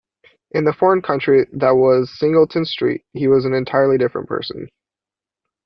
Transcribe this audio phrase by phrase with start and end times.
[0.49, 4.67] In the foreign country that was Singleton Street he was an entirely different person.